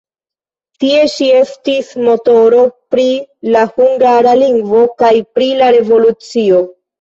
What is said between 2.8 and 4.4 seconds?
pri la hungara